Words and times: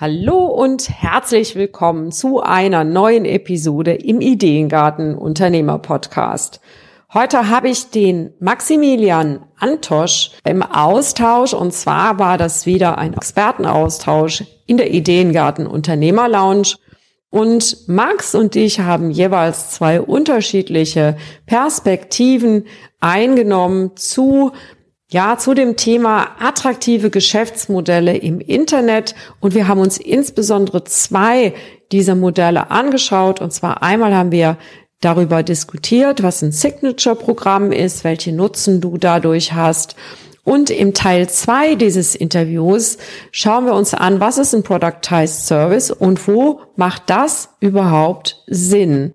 Hallo 0.00 0.46
und 0.46 0.88
herzlich 0.88 1.56
willkommen 1.56 2.10
zu 2.10 2.40
einer 2.40 2.84
neuen 2.84 3.26
Episode 3.26 3.92
im 3.92 4.22
Ideengarten 4.22 5.14
Unternehmer 5.14 5.78
Podcast. 5.78 6.62
Heute 7.12 7.50
habe 7.50 7.68
ich 7.68 7.90
den 7.90 8.32
Maximilian 8.40 9.44
Antosch 9.58 10.30
im 10.42 10.62
Austausch 10.62 11.52
und 11.52 11.74
zwar 11.74 12.18
war 12.18 12.38
das 12.38 12.64
wieder 12.64 12.96
ein 12.96 13.12
Expertenaustausch 13.12 14.44
in 14.64 14.78
der 14.78 14.90
Ideengarten 14.90 15.66
Unternehmer 15.66 16.30
Lounge 16.30 16.76
und 17.28 17.86
Max 17.86 18.34
und 18.34 18.56
ich 18.56 18.80
haben 18.80 19.10
jeweils 19.10 19.68
zwei 19.68 20.00
unterschiedliche 20.00 21.18
Perspektiven 21.44 22.64
eingenommen 23.00 23.96
zu 23.96 24.52
ja, 25.10 25.36
zu 25.36 25.54
dem 25.54 25.76
Thema 25.76 26.36
attraktive 26.38 27.10
Geschäftsmodelle 27.10 28.16
im 28.16 28.40
Internet. 28.40 29.16
Und 29.40 29.54
wir 29.54 29.66
haben 29.66 29.80
uns 29.80 29.98
insbesondere 29.98 30.84
zwei 30.84 31.52
dieser 31.90 32.14
Modelle 32.14 32.70
angeschaut. 32.70 33.40
Und 33.40 33.52
zwar 33.52 33.82
einmal 33.82 34.14
haben 34.14 34.30
wir 34.30 34.56
darüber 35.00 35.42
diskutiert, 35.42 36.22
was 36.22 36.42
ein 36.42 36.52
Signature-Programm 36.52 37.72
ist, 37.72 38.04
welche 38.04 38.32
Nutzen 38.32 38.80
du 38.80 38.98
dadurch 38.98 39.52
hast. 39.52 39.96
Und 40.44 40.70
im 40.70 40.94
Teil 40.94 41.28
zwei 41.28 41.74
dieses 41.74 42.14
Interviews 42.14 42.98
schauen 43.32 43.66
wir 43.66 43.74
uns 43.74 43.94
an, 43.94 44.20
was 44.20 44.38
ist 44.38 44.54
ein 44.54 44.62
Productized 44.62 45.46
Service 45.46 45.90
und 45.90 46.26
wo 46.28 46.60
macht 46.76 47.04
das 47.06 47.50
überhaupt 47.60 48.42
Sinn? 48.46 49.14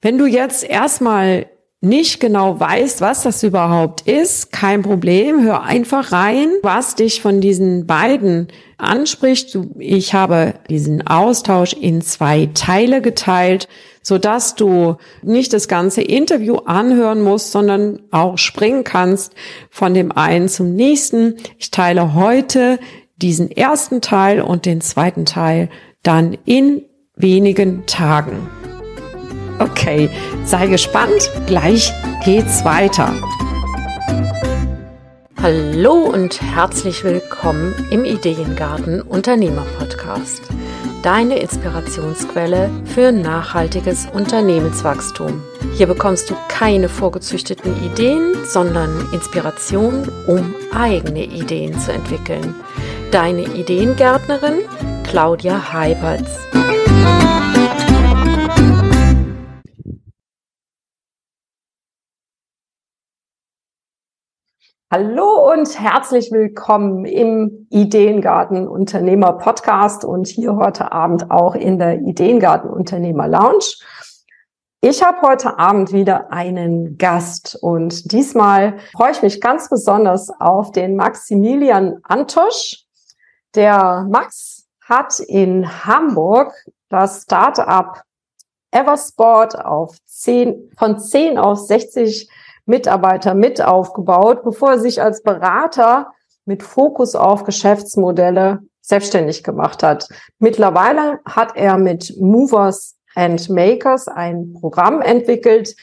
Wenn 0.00 0.18
du 0.18 0.26
jetzt 0.26 0.64
erstmal 0.64 1.46
nicht 1.80 2.18
genau 2.18 2.58
weißt, 2.58 3.00
was 3.00 3.22
das 3.22 3.42
überhaupt 3.44 4.00
ist, 4.00 4.50
kein 4.50 4.82
Problem. 4.82 5.42
Hör 5.42 5.62
einfach 5.62 6.10
rein, 6.10 6.48
was 6.62 6.96
dich 6.96 7.22
von 7.22 7.40
diesen 7.40 7.86
beiden 7.86 8.48
anspricht. 8.78 9.56
Ich 9.78 10.12
habe 10.12 10.54
diesen 10.68 11.06
Austausch 11.06 11.74
in 11.74 12.00
zwei 12.00 12.48
Teile 12.52 13.00
geteilt, 13.00 13.68
so 14.02 14.18
dass 14.18 14.56
du 14.56 14.96
nicht 15.22 15.52
das 15.52 15.68
ganze 15.68 16.02
Interview 16.02 16.56
anhören 16.56 17.22
musst, 17.22 17.52
sondern 17.52 18.00
auch 18.10 18.38
springen 18.38 18.82
kannst 18.82 19.34
von 19.70 19.94
dem 19.94 20.10
einen 20.10 20.48
zum 20.48 20.74
nächsten. 20.74 21.36
Ich 21.58 21.70
teile 21.70 22.14
heute 22.14 22.80
diesen 23.16 23.50
ersten 23.50 24.00
Teil 24.00 24.40
und 24.40 24.66
den 24.66 24.80
zweiten 24.80 25.26
Teil 25.26 25.68
dann 26.02 26.36
in 26.44 26.82
wenigen 27.14 27.86
Tagen. 27.86 28.57
Okay, 29.60 30.08
sei 30.44 30.68
gespannt, 30.68 31.30
gleich 31.46 31.92
geht's 32.24 32.64
weiter. 32.64 33.12
Hallo 35.42 35.94
und 35.94 36.40
herzlich 36.40 37.02
willkommen 37.02 37.74
im 37.90 38.04
Ideengarten 38.04 39.02
Unternehmer 39.02 39.66
Podcast. 39.78 40.42
Deine 41.02 41.38
Inspirationsquelle 41.40 42.70
für 42.84 43.10
nachhaltiges 43.10 44.06
Unternehmenswachstum. 44.12 45.42
Hier 45.74 45.86
bekommst 45.88 46.30
du 46.30 46.36
keine 46.48 46.88
vorgezüchteten 46.88 47.74
Ideen, 47.84 48.34
sondern 48.44 49.08
Inspiration, 49.12 50.08
um 50.28 50.54
eigene 50.72 51.24
Ideen 51.24 51.78
zu 51.80 51.92
entwickeln. 51.92 52.54
Deine 53.10 53.42
Ideengärtnerin 53.42 54.60
Claudia 55.04 55.72
Heiberts. 55.72 56.38
Hallo 64.90 65.52
und 65.52 65.78
herzlich 65.78 66.32
willkommen 66.32 67.04
im 67.04 67.66
Ideengarten 67.68 68.66
Unternehmer 68.66 69.34
Podcast 69.34 70.02
und 70.02 70.26
hier 70.26 70.56
heute 70.56 70.92
Abend 70.92 71.30
auch 71.30 71.54
in 71.54 71.78
der 71.78 72.00
Ideengarten 72.00 72.70
Unternehmer 72.70 73.28
Lounge. 73.28 73.66
Ich 74.80 75.04
habe 75.04 75.20
heute 75.20 75.58
Abend 75.58 75.92
wieder 75.92 76.32
einen 76.32 76.96
Gast 76.96 77.58
und 77.60 78.12
diesmal 78.12 78.78
freue 78.96 79.12
ich 79.12 79.20
mich 79.20 79.42
ganz 79.42 79.68
besonders 79.68 80.30
auf 80.40 80.72
den 80.72 80.96
Maximilian 80.96 81.98
Antosch. 82.04 82.86
Der 83.54 84.06
Max 84.08 84.70
hat 84.80 85.20
in 85.20 85.84
Hamburg 85.84 86.54
das 86.88 87.24
Startup 87.24 88.00
Eversport 88.70 89.62
auf 89.62 89.98
10, 90.06 90.72
von 90.78 90.98
10 90.98 91.36
auf 91.36 91.58
60 91.58 92.30
Mitarbeiter 92.68 93.34
mit 93.34 93.62
aufgebaut, 93.62 94.44
bevor 94.44 94.72
er 94.72 94.78
sich 94.78 95.02
als 95.02 95.22
Berater 95.22 96.12
mit 96.44 96.62
Fokus 96.62 97.14
auf 97.14 97.44
Geschäftsmodelle 97.44 98.60
selbstständig 98.80 99.42
gemacht 99.42 99.82
hat. 99.82 100.08
Mittlerweile 100.38 101.20
hat 101.24 101.56
er 101.56 101.78
mit 101.78 102.14
Movers 102.20 102.96
and 103.14 103.48
Makers 103.50 104.06
ein 104.08 104.54
Programm 104.60 105.02
entwickelt, 105.02 105.74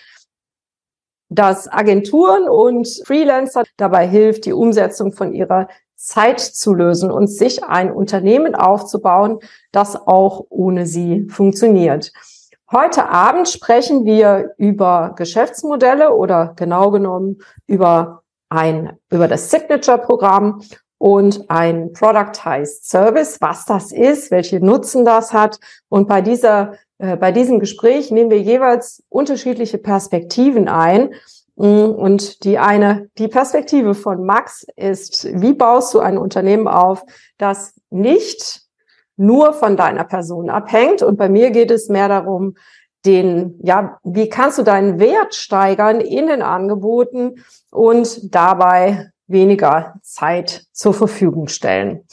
das 1.29 1.67
Agenturen 1.67 2.47
und 2.47 2.87
Freelancer 3.05 3.63
dabei 3.77 4.07
hilft, 4.07 4.45
die 4.45 4.53
Umsetzung 4.53 5.11
von 5.11 5.33
ihrer 5.33 5.67
Zeit 5.95 6.39
zu 6.39 6.73
lösen 6.73 7.09
und 7.09 7.27
sich 7.27 7.63
ein 7.63 7.91
Unternehmen 7.91 8.53
aufzubauen, 8.53 9.39
das 9.71 9.95
auch 9.95 10.45
ohne 10.49 10.85
sie 10.85 11.27
funktioniert. 11.29 12.11
Heute 12.71 13.09
Abend 13.09 13.47
sprechen 13.47 14.05
wir 14.05 14.55
über 14.57 15.13
Geschäftsmodelle 15.15 16.15
oder 16.15 16.53
genau 16.55 16.89
genommen 16.89 17.37
über 17.67 18.23
ein, 18.49 18.97
über 19.11 19.27
das 19.27 19.51
Signature-Programm 19.51 20.63
und 20.97 21.47
ein 21.49 21.93
Productized 21.93 22.89
Service, 22.89 23.37
was 23.39 23.65
das 23.65 23.91
ist, 23.91 24.31
welche 24.31 24.59
Nutzen 24.65 25.05
das 25.05 25.31
hat. 25.31 25.59
Und 25.89 26.07
bei 26.07 26.21
dieser, 26.21 26.73
äh, 26.97 27.15
bei 27.17 27.31
diesem 27.31 27.59
Gespräch 27.59 28.09
nehmen 28.09 28.31
wir 28.31 28.41
jeweils 28.41 29.03
unterschiedliche 29.09 29.77
Perspektiven 29.77 30.67
ein. 30.67 31.13
Und 31.53 32.43
die 32.43 32.57
eine, 32.57 33.09
die 33.17 33.27
Perspektive 33.27 33.93
von 33.93 34.25
Max 34.25 34.65
ist, 34.75 35.25
wie 35.39 35.53
baust 35.53 35.93
du 35.93 35.99
ein 35.99 36.17
Unternehmen 36.17 36.67
auf, 36.67 37.03
das 37.37 37.75
nicht 37.91 38.64
nur 39.17 39.53
von 39.53 39.77
deiner 39.77 40.03
Person 40.03 40.49
abhängt. 40.49 41.01
Und 41.01 41.17
bei 41.17 41.29
mir 41.29 41.51
geht 41.51 41.71
es 41.71 41.89
mehr 41.89 42.07
darum, 42.07 42.55
den, 43.05 43.59
ja, 43.61 43.99
wie 44.03 44.29
kannst 44.29 44.57
du 44.57 44.63
deinen 44.63 44.99
Wert 44.99 45.35
steigern 45.35 46.01
in 46.01 46.27
den 46.27 46.41
Angeboten 46.41 47.43
und 47.71 48.33
dabei 48.33 49.11
weniger 49.27 49.95
Zeit 50.01 50.65
zur 50.71 50.93
Verfügung 50.93 51.47
stellen. 51.47 52.05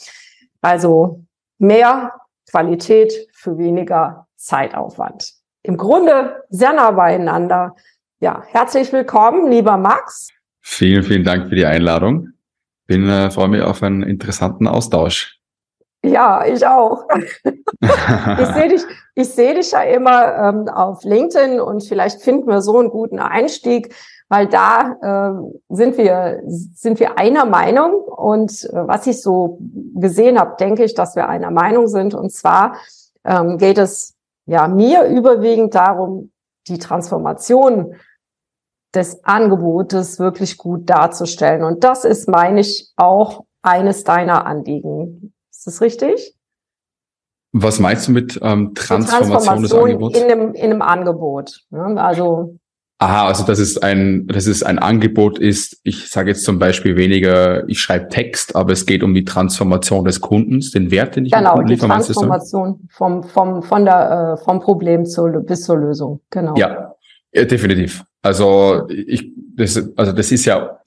Also 0.61 1.23
mehr 1.57 2.13
Qualität 2.49 3.13
für 3.33 3.57
weniger 3.57 4.27
Zeitaufwand. 4.35 5.33
Im 5.63 5.77
Grunde 5.77 6.43
sehr 6.49 6.73
nah 6.73 6.91
beieinander. 6.91 7.75
Ja, 8.19 8.43
herzlich 8.47 8.91
willkommen, 8.91 9.49
lieber 9.49 9.77
Max. 9.77 10.29
Vielen, 10.61 11.03
vielen 11.03 11.23
Dank 11.23 11.49
für 11.49 11.55
die 11.55 11.65
Einladung. 11.65 12.29
Bin 12.85 13.07
äh, 13.07 13.31
freue 13.31 13.47
mich 13.47 13.61
auf 13.61 13.81
einen 13.81 14.03
interessanten 14.03 14.67
Austausch. 14.67 15.39
Ja, 16.05 16.45
ich 16.45 16.65
auch. 16.67 17.05
ich 17.45 18.47
sehe 18.47 18.67
dich, 18.67 18.83
ich 19.15 19.29
sehe 19.29 19.53
dich 19.53 19.71
ja 19.71 19.83
immer 19.83 20.35
ähm, 20.35 20.67
auf 20.67 21.03
LinkedIn 21.03 21.61
und 21.61 21.83
vielleicht 21.85 22.21
finden 22.21 22.47
wir 22.47 22.61
so 22.61 22.77
einen 22.77 22.89
guten 22.89 23.19
Einstieg, 23.19 23.95
weil 24.27 24.47
da 24.47 24.97
äh, 25.01 25.73
sind 25.73 25.97
wir 25.97 26.41
sind 26.45 26.99
wir 26.99 27.17
einer 27.17 27.45
Meinung 27.45 27.93
und 28.03 28.65
äh, 28.65 28.87
was 28.87 29.07
ich 29.07 29.21
so 29.21 29.59
gesehen 29.95 30.37
habe, 30.37 30.57
denke 30.59 30.83
ich, 30.83 30.93
dass 30.93 31.15
wir 31.15 31.29
einer 31.29 31.51
Meinung 31.51 31.87
sind 31.87 32.13
und 32.13 32.33
zwar 32.33 32.75
ähm, 33.23 33.57
geht 33.57 33.77
es 33.77 34.15
ja 34.45 34.67
mir 34.67 35.05
überwiegend 35.05 35.73
darum, 35.73 36.31
die 36.67 36.79
Transformation 36.79 37.95
des 38.93 39.23
Angebotes 39.23 40.19
wirklich 40.19 40.57
gut 40.57 40.89
darzustellen 40.89 41.63
und 41.63 41.85
das 41.85 42.03
ist, 42.03 42.27
meine 42.27 42.59
ich, 42.59 42.91
auch 42.97 43.45
eines 43.61 44.03
deiner 44.03 44.45
Anliegen. 44.45 45.33
Ist 45.65 45.67
das 45.67 45.81
richtig? 45.81 46.35
Was 47.53 47.79
meinst 47.79 48.09
du 48.09 48.11
mit 48.11 48.37
ähm, 48.43 48.73
Transformation, 48.75 49.29
Transformation 49.29 49.61
des 49.61 49.73
Angebots? 49.73 50.19
In 50.19 50.23
einem, 50.25 50.53
in 50.55 50.63
einem 50.63 50.81
Angebot. 50.81 51.61
Ne? 51.69 52.01
Also 52.03 52.57
Aha, 52.97 53.27
also 53.27 53.45
das 53.45 53.59
ist 53.59 53.81
ein, 53.81 54.27
das 54.27 54.45
ist 54.45 54.63
ein 54.63 54.77
Angebot 54.77 55.39
ist, 55.39 55.79
ich 55.83 56.09
sage 56.09 56.31
jetzt 56.31 56.43
zum 56.43 56.59
Beispiel 56.59 56.97
weniger, 56.97 57.67
ich 57.69 57.79
schreibe 57.79 58.09
Text, 58.09 58.57
aber 58.57 58.73
es 58.73 58.85
geht 58.85 59.03
um 59.03 59.13
die 59.13 59.23
Transformation 59.23 60.03
des 60.03 60.19
Kundens, 60.19 60.71
den 60.71 60.91
Wert, 60.91 61.15
den 61.15 61.25
ich 61.25 61.31
genau, 61.31 61.61
die 61.61 61.77
Transformation 61.77 62.85
vom, 62.89 63.23
vom, 63.23 63.63
von 63.63 63.85
der, 63.85 64.37
äh, 64.39 64.43
vom 64.43 64.59
Problem 64.59 65.05
zur, 65.05 65.31
bis 65.39 65.63
zur 65.63 65.77
Lösung, 65.77 66.19
genau. 66.29 66.55
Ja, 66.57 66.93
ja 67.31 67.45
definitiv. 67.45 68.03
Also 68.21 68.85
ich, 68.89 69.31
das, 69.55 69.81
also 69.95 70.11
das 70.11 70.29
ist 70.33 70.43
ja 70.43 70.81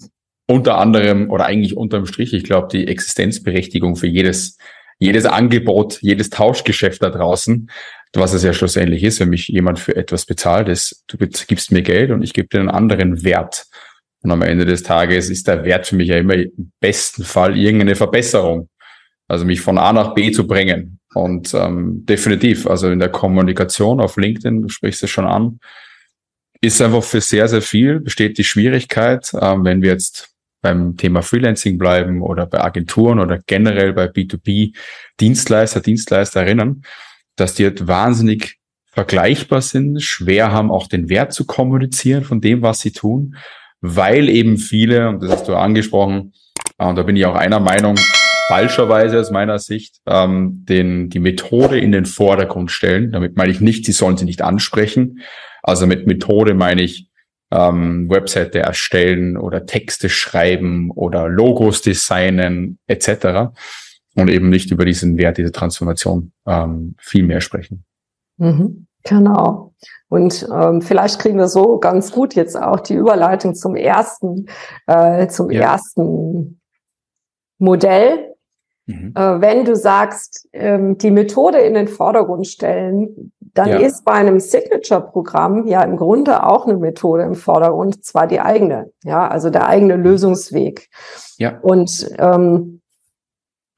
unter 0.47 0.79
anderem 0.79 1.31
oder 1.31 1.47
eigentlich 1.47 1.77
unterm 1.77 2.07
Strich, 2.07 2.33
ich 2.33 2.45
glaube, 2.45 2.69
die 2.71 2.87
Existenzberechtigung 2.87 3.97
für 3.97 4.07
jedes, 4.07 4.59
jedes 4.99 5.27
Angebot, 5.27 6.01
jedes 6.01 6.31
Tauschgeschäft 6.31 7.03
da 7.03 7.11
draußen, 7.11 7.69
was 8.15 8.33
es 8.33 8.43
ja 8.43 8.53
schlussendlich 8.53 9.03
ist, 9.03 9.21
wenn 9.21 9.29
mich 9.29 9.49
jemand 9.49 9.79
für 9.79 9.97
etwas 9.97 10.27
bezahlt, 10.27 10.69
ist, 10.69 11.05
du 11.09 11.19
gibst 11.19 11.73
mir 11.73 11.83
Geld 11.83 12.11
und 12.11 12.23
ich 12.23 12.33
gebe 12.33 12.49
dir 12.49 12.61
einen 12.61 12.71
anderen 12.71 13.25
Wert. 13.25 13.67
Und 14.23 14.31
am 14.31 14.43
Ende 14.43 14.65
des 14.65 14.83
Tages 14.83 15.31
ist 15.31 15.47
der 15.47 15.65
Wert 15.65 15.87
für 15.87 15.97
mich 15.97 16.09
ja 16.09 16.17
immer 16.17 16.35
im 16.35 16.73
besten 16.81 17.25
Fall 17.25 17.57
irgendeine 17.57 17.95
Verbesserung. 17.95 18.69
Also 19.29 19.45
mich 19.45 19.61
von 19.61 19.79
A 19.79 19.93
nach 19.93 20.15
B 20.15 20.31
zu 20.31 20.47
bringen. 20.47 21.01
Und 21.15 21.55
ähm, 21.55 22.05
definitiv, 22.07 22.67
also 22.67 22.91
in 22.91 22.99
der 22.99 23.09
Kommunikation 23.09 24.01
auf 24.01 24.17
LinkedIn, 24.17 24.63
du 24.63 24.69
sprichst 24.69 25.03
es 25.03 25.11
schon 25.11 25.27
an, 25.27 25.61
ist 26.61 26.81
einfach 26.83 27.03
für 27.03 27.21
sehr, 27.21 27.49
sehr 27.49 27.63
viel, 27.63 28.01
besteht 28.01 28.39
die 28.39 28.45
Schwierigkeit, 28.45 29.33
ähm, 29.41 29.65
wenn 29.65 29.83
wir 29.83 29.93
jetzt 29.93 30.36
beim 30.67 30.97
Thema 30.97 31.23
Freelancing 31.23 31.79
bleiben 31.79 32.23
oder 32.23 32.45
bei 32.45 32.61
Agenturen 32.61 33.21
oder 33.21 33.39
generell 33.47 33.93
bei 33.93 34.07
B2B 34.07 34.75
Dienstleister, 35.21 35.81
Dienstleisterinnen, 35.81 36.83
dass 37.37 37.55
die 37.55 37.65
halt 37.65 37.87
wahnsinnig 37.87 38.57
vergleichbar 38.89 39.63
sind, 39.63 40.03
schwer 40.03 40.51
haben, 40.51 40.73
auch 40.73 40.89
den 40.89 41.09
Wert 41.09 41.33
zu 41.33 41.47
kommunizieren 41.47 42.25
von 42.25 42.41
dem, 42.41 42.63
was 42.63 42.81
sie 42.81 42.91
tun, 42.91 43.37
weil 43.81 44.29
eben 44.29 44.57
viele, 44.57 45.09
und 45.09 45.23
das 45.23 45.31
hast 45.31 45.49
du 45.49 45.55
angesprochen, 45.55 46.33
äh, 46.79 46.87
und 46.87 46.97
da 46.97 47.05
bin 47.05 47.15
ich 47.15 47.27
auch 47.27 47.37
einer 47.37 47.61
Meinung, 47.61 47.97
falscherweise 48.49 49.21
aus 49.21 49.31
meiner 49.31 49.61
Sicht, 49.61 50.01
ähm, 50.07 50.65
den, 50.69 51.11
die 51.11 51.21
Methode 51.21 51.79
in 51.79 51.93
den 51.93 52.07
Vordergrund 52.07 52.73
stellen. 52.73 53.13
Damit 53.13 53.37
meine 53.37 53.53
ich 53.53 53.61
nicht, 53.61 53.85
sie 53.85 53.93
sollen 53.93 54.17
sie 54.17 54.25
nicht 54.25 54.43
ansprechen. 54.43 55.21
Also 55.63 55.87
mit 55.87 56.07
Methode 56.07 56.55
meine 56.55 56.83
ich, 56.83 57.09
ähm, 57.51 58.11
Webseite 58.11 58.61
erstellen 58.61 59.37
oder 59.37 59.67
Texte 59.67 60.09
schreiben 60.09 60.91
oder 60.91 61.29
Logos 61.29 61.83
designen 61.83 62.79
etc. 62.87 63.53
Und 64.15 64.29
eben 64.29 64.49
nicht 64.49 64.71
über 64.71 64.85
diesen 64.85 65.19
Wert, 65.19 65.39
diese 65.39 65.53
Transformation 65.53 66.33
ähm, 66.47 66.97
viel 66.99 67.23
mehr 67.25 67.41
sprechen. 67.41 67.85
Mhm, 68.39 68.87
genau. 69.03 69.75
Und 70.09 70.47
ähm, 70.53 70.83
vielleicht 70.83 71.19
kriegen 71.19 71.39
wir 71.39 71.49
so 71.49 71.79
ganz 71.79 72.13
gut 72.13 72.35
jetzt 72.35 72.57
auch 72.57 72.81
die 72.81 72.95
Überleitung 72.95 73.55
zum 73.55 73.77
ersten, 73.77 74.47
äh, 74.87 75.27
zum 75.29 75.51
ja. 75.51 75.73
ersten 75.73 76.61
Modell. 77.59 78.36
Mhm. 78.87 79.13
Äh, 79.17 79.41
wenn 79.41 79.65
du 79.65 79.75
sagst, 79.75 80.49
ähm, 80.53 80.97
die 80.99 81.11
Methode 81.11 81.59
in 81.59 81.75
den 81.75 81.89
Vordergrund 81.89 82.47
stellen, 82.47 83.33
dann 83.41 83.69
ja. 83.69 83.79
ist 83.79 84.05
bei 84.05 84.13
einem 84.13 84.39
Signature-Programm 84.39 85.67
ja 85.67 85.83
im 85.83 85.97
Grunde 85.97 86.45
auch 86.45 86.67
eine 86.67 86.77
Methode 86.77 87.23
im 87.23 87.35
Vordergrund, 87.35 88.05
zwar 88.05 88.27
die 88.27 88.41
eigene, 88.41 88.91
ja, 89.03 89.27
also 89.27 89.51
der 89.51 89.67
eigene 89.67 89.97
Lösungsweg. 89.97 90.89
Ja. 91.39 91.59
Und 91.63 92.11
ähm, 92.19 92.81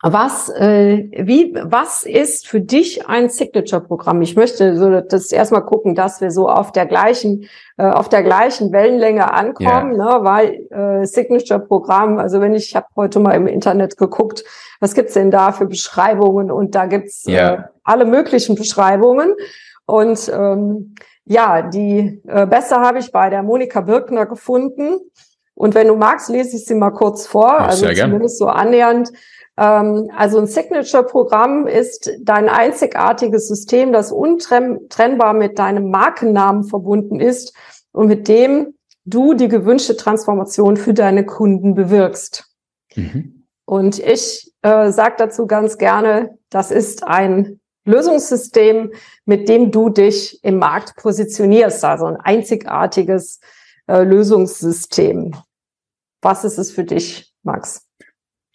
was, 0.03 0.49
äh, 0.51 1.09
wie, 1.27 1.57
was 1.61 2.05
ist 2.05 2.47
für 2.47 2.61
dich 2.61 3.09
ein 3.09 3.29
Signature-Programm? 3.29 4.23
Ich 4.23 4.37
möchte 4.37 4.77
so 4.77 5.01
das 5.01 5.33
erstmal 5.33 5.65
gucken, 5.65 5.97
dass 5.97 6.21
wir 6.21 6.31
so 6.31 6.49
auf 6.49 6.71
der 6.71 6.87
gleichen, 6.87 7.49
äh, 7.79 7.85
auf 7.85 8.09
der 8.09 8.23
gleichen 8.23 8.71
Wellenlänge 8.71 9.33
ankommen, 9.33 9.97
yeah. 9.97 10.19
ne, 10.19 10.25
weil 10.25 10.67
äh, 10.71 11.05
Signature-Programm, 11.05 12.19
also 12.19 12.41
wenn 12.41 12.55
ich, 12.55 12.67
ich 12.69 12.77
habe 12.77 12.87
heute 12.95 13.19
mal 13.19 13.33
im 13.33 13.49
Internet 13.49 13.97
geguckt, 13.97 14.45
was 14.79 14.95
gibt's 14.95 15.15
denn 15.15 15.33
da 15.33 15.51
für 15.51 15.67
Beschreibungen? 15.67 16.53
Und 16.53 16.77
da 16.77 16.87
gibt's 16.87 17.27
yeah. 17.27 17.55
äh, 17.55 17.63
alle 17.83 18.05
möglichen 18.05 18.55
Beschreibungen. 18.55 19.35
Und 19.85 20.31
ähm, 20.33 20.95
ja, 21.25 21.63
die 21.63 22.23
äh, 22.29 22.47
beste 22.47 22.77
habe 22.77 23.01
ich 23.01 23.11
bei 23.11 23.31
der 23.31 23.43
Monika 23.43 23.81
Birkner 23.81 24.27
gefunden. 24.27 25.01
Und 25.55 25.75
wenn 25.75 25.89
du 25.89 25.97
magst, 25.97 26.29
lese 26.29 26.57
ich 26.57 26.67
sie 26.67 26.77
mal 26.77 26.93
kurz 26.93 27.27
vor, 27.27 27.49
ja, 27.49 27.67
also 27.67 27.93
zumindest 27.93 28.39
so 28.39 28.47
annähernd. 28.47 29.11
Ähm, 29.59 30.11
also 30.17 30.39
ein 30.39 30.47
Signature-Programm 30.47 31.67
ist 31.67 32.11
dein 32.23 32.49
einzigartiges 32.49 33.49
System, 33.49 33.93
das 33.93 34.13
untrennbar 34.13 35.35
mit 35.35 35.59
deinem 35.59 35.91
Markennamen 35.91 36.65
verbunden 36.65 37.19
ist 37.19 37.55
und 37.91 38.07
mit 38.07 38.29
dem 38.29 38.75
du 39.05 39.35
die 39.35 39.49
gewünschte 39.49 39.97
Transformation 39.97 40.77
für 40.77 40.95
deine 40.95 41.27
Kunden 41.27 41.75
bewirkst. 41.75 42.45
Mhm. 42.95 43.47
Und 43.65 43.99
ich 43.99 44.53
äh, 44.63 44.93
sage 44.93 45.17
dazu 45.19 45.47
ganz 45.47 45.77
gerne, 45.77 46.39
das 46.51 46.71
ist 46.71 47.03
ein 47.05 47.61
Lösungssystem, 47.85 48.93
mit 49.25 49.49
dem 49.49 49.73
du 49.73 49.89
dich 49.89 50.43
im 50.45 50.59
Markt 50.59 50.97
positionierst, 50.97 51.85
also 51.85 52.07
ein 52.07 52.17
einzigartiges 52.17 53.41
äh, 53.89 54.03
Lösungssystem. 54.05 55.35
Was 56.23 56.45
ist 56.45 56.59
es 56.59 56.71
für 56.71 56.85
dich, 56.85 57.33
Max? 57.43 57.88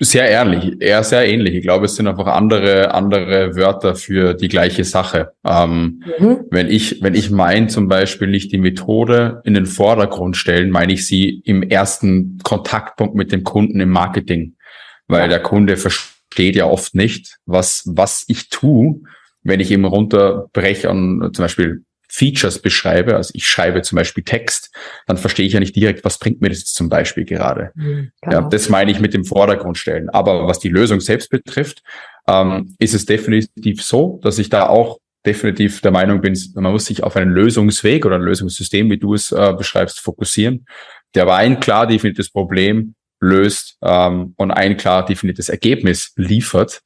Sehr 0.03 0.29
ähnlich, 0.29 0.81
eher 0.81 1.03
sehr 1.03 1.25
ähnlich. 1.27 1.55
Ich 1.55 1.61
glaube, 1.61 1.85
es 1.85 1.95
sind 1.95 2.07
einfach 2.07 2.27
andere, 2.27 2.93
andere 2.93 3.55
Wörter 3.55 3.95
für 3.95 4.33
die 4.33 4.49
gleiche 4.49 4.83
Sache. 4.83 5.31
Ähm, 5.45 6.03
mhm. 6.19 6.39
Wenn 6.51 6.69
ich, 6.69 7.01
wenn 7.01 7.15
ich 7.15 7.31
mein 7.31 7.69
zum 7.69 7.87
Beispiel 7.87 8.27
nicht 8.27 8.51
die 8.51 8.57
Methode 8.57 9.41
in 9.45 9.53
den 9.53 9.65
Vordergrund 9.65 10.35
stellen, 10.35 10.71
meine 10.71 10.91
ich 10.91 11.07
sie 11.07 11.41
im 11.45 11.63
ersten 11.63 12.39
Kontaktpunkt 12.43 13.15
mit 13.15 13.31
dem 13.31 13.45
Kunden 13.45 13.79
im 13.79 13.89
Marketing. 13.89 14.55
Weil 15.07 15.29
der 15.29 15.41
Kunde 15.41 15.77
versteht 15.77 16.55
ja 16.55 16.65
oft 16.65 16.95
nicht, 16.95 17.37
was, 17.45 17.83
was 17.85 18.25
ich 18.27 18.49
tue, 18.49 19.01
wenn 19.43 19.61
ich 19.61 19.71
eben 19.71 19.85
runterbreche 19.85 20.89
und 20.89 21.33
zum 21.33 21.43
Beispiel 21.43 21.83
Features 22.15 22.59
beschreibe, 22.59 23.15
also 23.15 23.31
ich 23.33 23.47
schreibe 23.47 23.81
zum 23.81 23.95
Beispiel 23.95 24.23
Text, 24.23 24.71
dann 25.07 25.17
verstehe 25.17 25.47
ich 25.47 25.53
ja 25.53 25.59
nicht 25.59 25.75
direkt, 25.75 26.05
was 26.05 26.19
bringt 26.19 26.41
mir 26.41 26.49
das 26.49 26.59
jetzt 26.59 26.75
zum 26.75 26.87
Beispiel 26.87 27.25
gerade. 27.25 27.71
Mhm, 27.73 28.11
genau. 28.21 28.41
Ja, 28.41 28.49
das 28.49 28.69
meine 28.69 28.91
ich 28.91 28.99
mit 28.99 29.15
dem 29.15 29.25
Vordergrund 29.25 29.79
stellen. 29.79 30.09
Aber 30.11 30.45
was 30.45 30.59
die 30.59 30.69
Lösung 30.69 31.01
selbst 31.01 31.31
betrifft, 31.31 31.81
ähm, 32.27 32.75
ist 32.77 32.93
es 32.93 33.07
definitiv 33.07 33.81
so, 33.81 34.19
dass 34.21 34.37
ich 34.37 34.49
da 34.49 34.67
auch 34.67 34.99
definitiv 35.25 35.81
der 35.81 35.89
Meinung 35.89 36.21
bin, 36.21 36.37
man 36.53 36.71
muss 36.71 36.85
sich 36.85 37.01
auf 37.01 37.15
einen 37.15 37.31
Lösungsweg 37.31 38.05
oder 38.05 38.17
ein 38.17 38.21
Lösungssystem, 38.21 38.91
wie 38.91 38.99
du 38.99 39.15
es 39.15 39.31
äh, 39.31 39.53
beschreibst, 39.57 39.99
fokussieren, 39.99 40.67
der 41.15 41.23
aber 41.23 41.37
ein 41.37 41.59
klar 41.59 41.87
definiertes 41.87 42.29
Problem 42.29 42.93
löst 43.19 43.77
ähm, 43.81 44.35
und 44.37 44.51
ein 44.51 44.77
klar 44.77 45.03
definiertes 45.03 45.49
Ergebnis 45.49 46.13
liefert. 46.15 46.81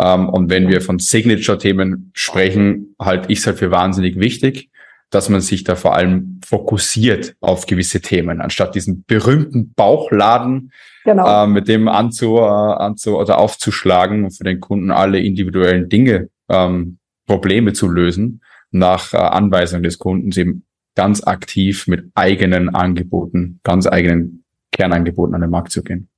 Ähm, 0.00 0.28
und 0.28 0.50
wenn 0.50 0.68
wir 0.68 0.80
von 0.80 0.98
Signature-Themen 0.98 2.10
sprechen, 2.14 2.94
halte 3.00 3.30
ich 3.32 3.40
es 3.40 3.46
halt 3.46 3.58
für 3.58 3.70
wahnsinnig 3.70 4.18
wichtig, 4.18 4.70
dass 5.10 5.28
man 5.28 5.40
sich 5.40 5.64
da 5.64 5.74
vor 5.74 5.94
allem 5.94 6.40
fokussiert 6.44 7.34
auf 7.40 7.66
gewisse 7.66 8.00
Themen, 8.00 8.40
anstatt 8.40 8.74
diesen 8.74 9.04
berühmten 9.06 9.72
Bauchladen 9.72 10.72
genau. 11.04 11.44
äh, 11.44 11.46
mit 11.46 11.68
dem 11.68 11.88
anzu, 11.88 12.36
äh, 12.36 12.40
anzu 12.40 13.18
oder 13.18 13.38
aufzuschlagen 13.38 14.24
und 14.24 14.36
für 14.36 14.44
den 14.44 14.60
Kunden 14.60 14.90
alle 14.90 15.20
individuellen 15.20 15.88
Dinge, 15.88 16.28
ähm, 16.48 16.98
Probleme 17.26 17.72
zu 17.72 17.88
lösen, 17.88 18.42
nach 18.70 19.14
äh, 19.14 19.16
Anweisung 19.16 19.82
des 19.82 19.98
Kunden 19.98 20.30
eben 20.38 20.64
ganz 20.94 21.22
aktiv 21.22 21.86
mit 21.86 22.10
eigenen 22.14 22.74
Angeboten, 22.74 23.60
ganz 23.62 23.86
eigenen 23.86 24.44
Kernangeboten 24.72 25.34
an 25.34 25.40
den 25.40 25.50
Markt 25.50 25.72
zu 25.72 25.82
gehen. 25.82 26.08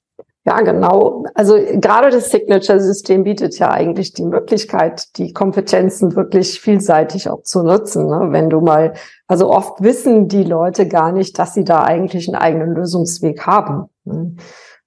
Ja, 0.46 0.62
genau. 0.62 1.24
Also 1.34 1.56
gerade 1.56 2.10
das 2.10 2.30
Signature-System 2.30 3.24
bietet 3.24 3.58
ja 3.58 3.70
eigentlich 3.70 4.14
die 4.14 4.24
Möglichkeit, 4.24 5.18
die 5.18 5.34
Kompetenzen 5.34 6.16
wirklich 6.16 6.60
vielseitig 6.60 7.28
auch 7.28 7.42
zu 7.42 7.62
nutzen. 7.62 8.06
Ne? 8.06 8.28
Wenn 8.30 8.48
du 8.48 8.60
mal, 8.60 8.94
also 9.26 9.50
oft 9.50 9.82
wissen 9.82 10.28
die 10.28 10.44
Leute 10.44 10.88
gar 10.88 11.12
nicht, 11.12 11.38
dass 11.38 11.52
sie 11.52 11.64
da 11.64 11.82
eigentlich 11.84 12.26
einen 12.26 12.40
eigenen 12.40 12.74
Lösungsweg 12.74 13.46
haben. 13.46 13.90
Ne? 14.04 14.36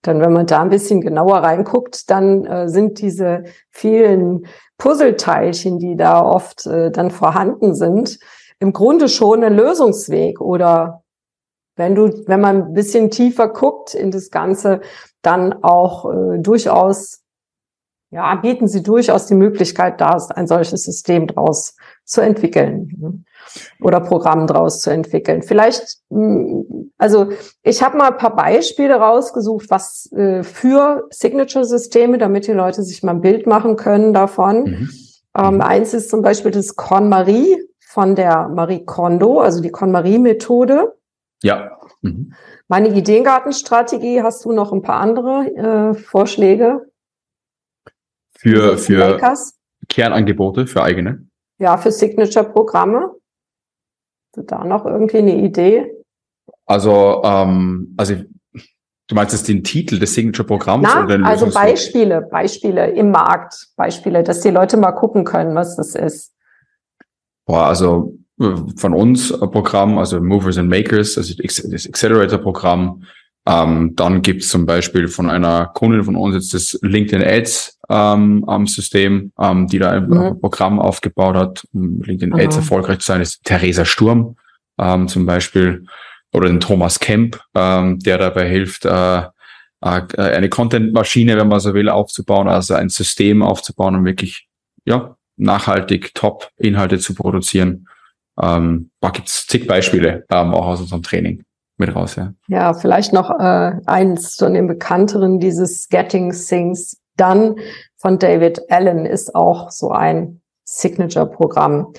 Dann, 0.01 0.21
wenn 0.21 0.33
man 0.33 0.47
da 0.47 0.61
ein 0.61 0.69
bisschen 0.71 1.01
genauer 1.01 1.37
reinguckt, 1.37 2.09
dann 2.09 2.45
äh, 2.45 2.67
sind 2.67 2.99
diese 2.99 3.43
vielen 3.69 4.47
Puzzleteilchen, 4.79 5.77
die 5.77 5.95
da 5.95 6.25
oft 6.25 6.65
äh, 6.65 6.89
dann 6.89 7.11
vorhanden 7.11 7.75
sind, 7.75 8.17
im 8.59 8.73
Grunde 8.73 9.07
schon 9.07 9.43
ein 9.43 9.55
Lösungsweg 9.55 10.41
oder 10.41 11.02
wenn 11.75 11.95
du, 11.95 12.23
wenn 12.27 12.41
man 12.41 12.63
ein 12.63 12.73
bisschen 12.73 13.09
tiefer 13.09 13.49
guckt 13.49 13.93
in 13.93 14.11
das 14.11 14.29
Ganze, 14.29 14.81
dann 15.21 15.63
auch 15.63 16.11
äh, 16.11 16.39
durchaus, 16.39 17.21
ja, 18.11 18.35
bieten 18.35 18.67
sie 18.67 18.83
durchaus 18.83 19.25
die 19.25 19.35
Möglichkeit, 19.35 19.99
da 19.99 20.17
ein 20.35 20.45
solches 20.45 20.83
System 20.83 21.27
draus 21.27 21.75
zu 22.05 22.21
entwickeln 22.21 22.91
ne? 22.99 23.23
oder 23.81 24.01
Programm 24.01 24.45
draus 24.45 24.81
zu 24.81 24.91
entwickeln. 24.91 25.41
Vielleicht, 25.41 25.97
hm, 26.09 26.91
also 26.97 27.29
ich 27.63 27.81
habe 27.81 27.97
mal 27.97 28.11
ein 28.11 28.17
paar 28.17 28.35
Beispiele 28.35 28.95
rausgesucht, 28.95 29.69
was 29.69 30.11
äh, 30.11 30.43
für 30.43 31.07
Signature-Systeme, 31.09 32.19
damit 32.19 32.45
die 32.45 32.51
Leute 32.53 32.83
sich 32.83 33.01
mal 33.01 33.13
ein 33.13 33.21
Bild 33.21 33.47
machen 33.47 33.77
können 33.77 34.13
davon. 34.13 34.63
Mhm. 34.63 34.89
Ähm, 35.35 35.55
mhm. 35.55 35.61
eins 35.61 35.93
ist 35.95 36.11
zum 36.11 36.21
Beispiel 36.21 36.51
das 36.51 36.75
KonMari 36.75 37.57
von 37.79 38.15
der 38.15 38.49
Marie 38.49 38.85
Kondo, 38.85 39.39
also 39.39 39.61
die 39.61 39.71
KonMari-Methode. 39.71 40.93
Ja. 41.43 41.77
Mhm. 42.01 42.33
Meine 42.67 42.89
Ideengartenstrategie, 42.89 44.23
hast 44.23 44.43
du 44.45 44.53
noch 44.53 44.71
ein 44.71 44.81
paar 44.81 44.99
andere 44.99 45.91
äh, 45.91 45.93
Vorschläge? 45.93 46.89
Für, 48.31 48.77
für 48.77 49.19
Kernangebote, 49.89 50.67
für 50.67 50.81
eigene? 50.81 51.27
Ja, 51.59 51.77
für 51.77 51.91
Signature-Programme. 51.91 53.11
Da 54.35 54.63
noch 54.63 54.85
irgendwie 54.85 55.19
eine 55.19 55.35
Idee? 55.35 55.93
Also, 56.65 57.21
ähm, 57.23 57.93
also 57.97 58.15
du 58.15 59.15
meinst 59.15 59.33
jetzt 59.33 59.47
den 59.47 59.63
Titel 59.63 59.99
des 59.99 60.13
Signature-Programms? 60.13 60.87
oder 60.95 61.25
Also 61.25 61.51
Beispiele, 61.51 62.21
Beispiele 62.21 62.91
im 62.91 63.11
Markt, 63.11 63.67
Beispiele, 63.75 64.23
dass 64.23 64.41
die 64.41 64.49
Leute 64.49 64.77
mal 64.77 64.93
gucken 64.93 65.25
können, 65.25 65.55
was 65.55 65.75
das 65.75 65.93
ist. 65.93 66.33
Boah, 67.45 67.67
also 67.67 68.17
von 68.77 68.93
uns 68.93 69.31
Programm, 69.31 69.97
also 69.97 70.21
Movers 70.21 70.57
and 70.57 70.69
Makers, 70.69 71.17
also 71.17 71.33
das 71.35 71.87
Accelerator-Programm, 71.87 73.03
Ähm, 73.45 73.93
dann 73.97 74.21
gibt's 74.21 74.47
zum 74.47 74.65
Beispiel 74.65 75.09
von 75.09 75.29
einer 75.29 75.65
Kundin 75.73 76.05
von 76.05 76.15
uns 76.15 76.33
jetzt 76.33 76.53
das 76.53 76.79
LinkedIn 76.81 77.27
Ads 77.27 77.77
ähm, 77.89 78.45
am 78.47 78.67
System, 78.67 79.33
ähm, 79.37 79.67
die 79.67 79.79
da 79.79 79.91
ein 79.91 80.07
mhm. 80.07 80.39
Programm 80.39 80.79
aufgebaut 80.79 81.35
hat, 81.35 81.67
um 81.73 82.01
LinkedIn 82.01 82.33
Ads 82.33 82.55
erfolgreich 82.55 82.99
zu 82.99 83.07
sein, 83.07 83.19
ist 83.19 83.43
Theresa 83.43 83.83
Sturm 83.83 84.37
ähm, 84.79 85.09
zum 85.09 85.25
Beispiel 85.25 85.85
oder 86.31 86.47
den 86.47 86.61
Thomas 86.61 86.99
Kemp, 86.99 87.37
ähm, 87.53 87.99
der 87.99 88.17
dabei 88.17 88.47
hilft, 88.47 88.85
äh, 88.85 89.17
äh, 89.19 89.29
eine 89.81 90.47
Content-Maschine, 90.47 91.35
wenn 91.35 91.49
man 91.49 91.59
so 91.59 91.73
will, 91.73 91.89
aufzubauen, 91.89 92.47
also 92.47 92.75
ein 92.75 92.87
System 92.87 93.43
aufzubauen, 93.43 93.95
um 93.95 94.05
wirklich 94.05 94.47
ja 94.85 95.17
nachhaltig 95.35 96.13
Top-Inhalte 96.15 96.97
zu 96.97 97.13
produzieren. 97.13 97.89
Ähm, 98.41 98.89
da 98.99 99.09
gibt's 99.09 99.47
zig 99.47 99.67
Beispiele 99.67 100.25
ähm, 100.29 100.53
auch 100.53 100.67
aus 100.67 100.81
unserem 100.81 101.03
Training 101.03 101.43
mit 101.77 101.95
raus. 101.95 102.15
Ja, 102.15 102.33
ja 102.47 102.73
vielleicht 102.73 103.13
noch 103.13 103.29
äh, 103.29 103.73
eins 103.85 104.35
von 104.35 104.53
den 104.53 104.67
bekannteren, 104.67 105.39
dieses 105.39 105.89
Getting 105.89 106.31
Things 106.31 106.97
Done 107.17 107.55
von 107.97 108.19
David 108.19 108.71
Allen 108.71 109.05
ist 109.05 109.35
auch 109.35 109.69
so 109.69 109.91
ein 109.91 110.41
Signature-Programm. 110.65 111.93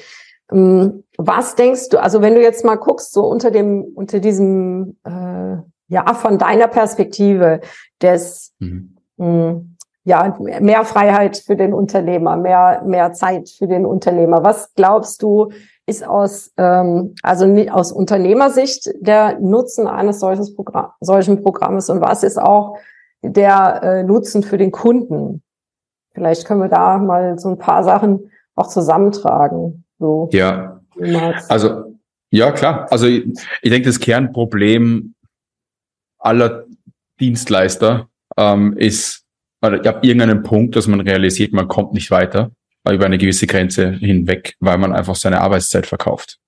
Ähm, 0.52 1.04
was 1.16 1.54
denkst 1.54 1.90
du, 1.90 2.02
also 2.02 2.20
wenn 2.20 2.34
du 2.34 2.42
jetzt 2.42 2.64
mal 2.64 2.76
guckst, 2.76 3.12
so 3.12 3.24
unter 3.24 3.50
dem, 3.50 3.84
unter 3.94 4.20
diesem, 4.20 4.96
äh, 5.04 5.56
ja, 5.88 6.14
von 6.14 6.38
deiner 6.38 6.68
Perspektive 6.68 7.60
des, 8.02 8.52
mhm. 8.58 8.96
mh, 9.16 9.26
hm, 9.26 9.73
ja, 10.04 10.36
mehr 10.38 10.84
Freiheit 10.84 11.38
für 11.38 11.56
den 11.56 11.72
Unternehmer, 11.72 12.36
mehr, 12.36 12.82
mehr 12.84 13.12
Zeit 13.12 13.48
für 13.48 13.66
den 13.66 13.86
Unternehmer. 13.86 14.44
Was 14.44 14.74
glaubst 14.74 15.22
du, 15.22 15.50
ist 15.86 16.06
aus, 16.06 16.52
ähm, 16.56 17.14
also 17.22 17.46
aus 17.70 17.92
Unternehmersicht 17.92 18.90
der 19.00 19.38
Nutzen 19.40 19.86
eines 19.86 20.20
solches 20.20 20.54
Programm, 20.54 20.90
solchen 21.00 21.42
Programmes 21.42 21.90
und 21.90 22.00
was 22.00 22.22
ist 22.22 22.40
auch 22.40 22.76
der 23.22 23.82
äh, 23.82 24.02
Nutzen 24.02 24.42
für 24.42 24.58
den 24.58 24.70
Kunden? 24.70 25.42
Vielleicht 26.12 26.46
können 26.46 26.60
wir 26.60 26.68
da 26.68 26.98
mal 26.98 27.38
so 27.38 27.48
ein 27.48 27.58
paar 27.58 27.82
Sachen 27.82 28.30
auch 28.54 28.68
zusammentragen. 28.68 29.84
So. 29.98 30.28
Ja, 30.32 30.80
also 31.48 31.96
ja 32.30 32.52
klar. 32.52 32.86
Also 32.90 33.06
ich, 33.06 33.26
ich 33.62 33.70
denke, 33.70 33.88
das 33.88 34.00
Kernproblem 34.00 35.14
aller 36.18 36.64
Dienstleister 37.20 38.08
ähm, 38.36 38.76
ist, 38.76 39.23
also 39.64 39.88
ab 39.88 40.04
irgendeinem 40.04 40.42
Punkt, 40.42 40.76
dass 40.76 40.86
man 40.86 41.00
realisiert, 41.00 41.52
man 41.52 41.68
kommt 41.68 41.92
nicht 41.92 42.10
weiter 42.10 42.50
über 42.88 43.06
eine 43.06 43.18
gewisse 43.18 43.46
Grenze 43.46 43.92
hinweg, 43.92 44.54
weil 44.60 44.78
man 44.78 44.92
einfach 44.92 45.16
seine 45.16 45.40
Arbeitszeit 45.40 45.86
verkauft. 45.86 46.38